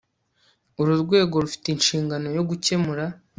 Uru 0.79 0.93
rwego 1.03 1.35
rufite 1.43 1.67
inshingano 1.71 2.27
yo 2.37 2.43
gukemura 2.49 3.05